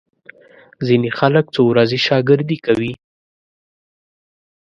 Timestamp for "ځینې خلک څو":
0.85-1.61